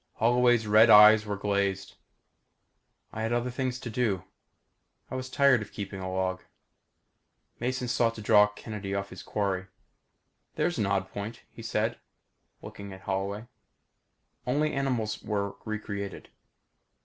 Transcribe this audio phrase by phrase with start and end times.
[0.15, 1.93] Holloway's red eyes were glazed.
[3.13, 4.23] "I had other things to do.
[5.11, 6.41] I was tired of keeping a log."
[7.59, 9.67] Mason sought to draw Kennedy off his quarry.
[10.55, 11.99] "There's an odd point," he said,
[12.63, 13.45] looking at Holloway.
[14.47, 16.29] "Only animals were recreated.